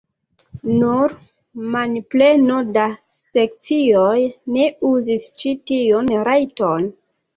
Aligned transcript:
Nur 0.77 1.11
manpleno 1.75 2.57
da 2.77 2.85
sekcioj 3.19 4.17
ne 4.57 4.67
uzis 4.93 5.29
ĉi 5.43 5.55
tiun 5.73 6.11
rajton. 6.31 6.93